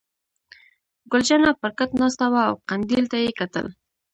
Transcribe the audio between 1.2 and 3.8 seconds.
جانه پر کټ ناسته وه او قندیل ته یې کتل.